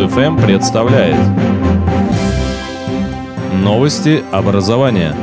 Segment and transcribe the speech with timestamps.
[0.00, 1.16] Муд-ФМ представляет
[3.62, 5.14] Новости образования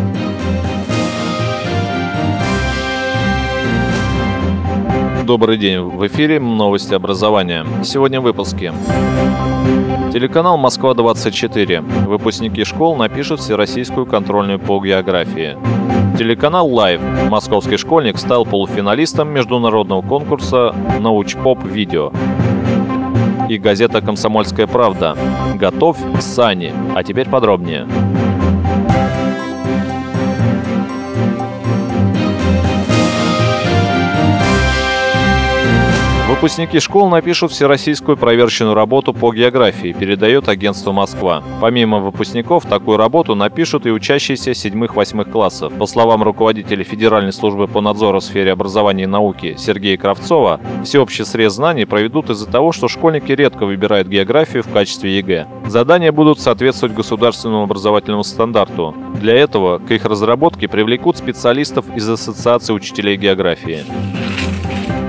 [5.26, 7.66] Добрый день, в эфире новости образования.
[7.84, 8.71] Сегодня в выпуске.
[10.13, 12.05] Телеканал «Москва-24».
[12.05, 15.57] Выпускники школ напишут всероссийскую контрольную по географии.
[16.20, 17.02] Телеканал «Лайв».
[17.31, 22.12] Московский школьник стал полуфиналистом международного конкурса «Научпоп-видео».
[23.50, 25.18] И газета «Комсомольская правда».
[25.55, 26.74] Готовь сани.
[26.96, 27.88] А теперь подробнее.
[36.27, 41.41] Выпускники школ напишут всероссийскую проверочную работу по географии, передает агентство «Москва».
[41.62, 45.71] Помимо выпускников, такую работу напишут и учащиеся 7-8 классов.
[45.80, 51.23] По словам руководителя Федеральной службы по надзору в сфере образования и науки Сергея Кравцова, всеобщий
[51.23, 55.48] срез знаний проведут из-за того, что школьники редко выбирают географию в качестве ЕГЭ.
[55.68, 58.93] Задания будут соответствовать государственному образовательному стандарту.
[59.15, 63.85] Для этого к их разработке привлекут специалистов из Ассоциации учителей географии.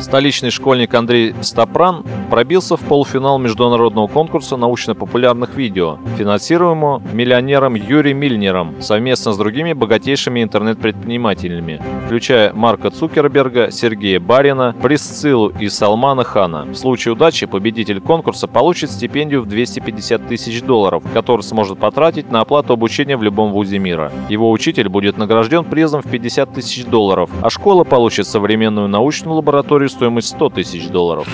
[0.01, 8.81] Столичный школьник Андрей Стопран пробился в полуфинал международного конкурса научно-популярных видео, финансируемого миллионером Юрием Мильнером
[8.81, 16.65] совместно с другими богатейшими интернет-предпринимателями, включая Марка Цукерберга, Сергея Барина, Присциллу и Салмана Хана.
[16.65, 22.41] В случае удачи победитель конкурса получит стипендию в 250 тысяч долларов, который сможет потратить на
[22.41, 24.13] оплату обучения в любом вузе мира.
[24.29, 29.89] Его учитель будет награжден призом в 50 тысяч долларов, а школа получит современную научную лабораторию
[29.89, 31.29] стоимость 100 тысяч долларов.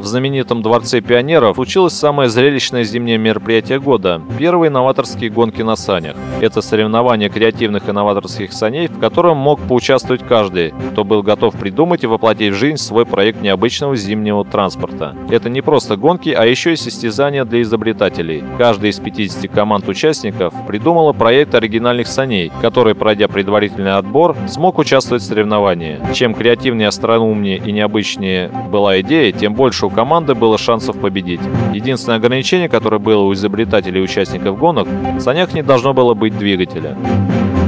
[0.00, 6.16] В знаменитом Дворце пионеров случилось самое зрелищное зимнее мероприятие года– первые новаторские гонки на санях.
[6.40, 12.02] Это соревнование креативных и новаторских саней, в котором мог поучаствовать каждый, кто был готов придумать
[12.02, 15.14] и воплотить в жизнь свой проект необычного зимнего транспорта.
[15.28, 18.42] Это не просто гонки, а еще и состязания для изобретателей.
[18.56, 25.22] Каждая из 50 команд участников придумала проект оригинальных саней, который, пройдя предварительный отбор, смог участвовать
[25.22, 26.00] в соревновании.
[26.14, 31.40] Чем креативнее, остроумнее и необычнее была идея, тем больше у команды было шансов победить.
[31.72, 36.36] Единственное ограничение, которое было у изобретателей и участников гонок, в санях не должно было быть
[36.38, 36.96] двигателя.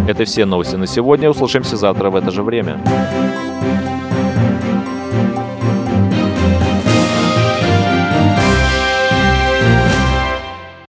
[0.09, 1.31] Это все новости на сегодня.
[1.31, 2.79] Услышимся завтра в это же время.